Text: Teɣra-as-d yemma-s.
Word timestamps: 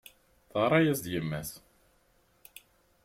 Teɣra-as-d 0.51 1.05
yemma-s. 1.13 1.51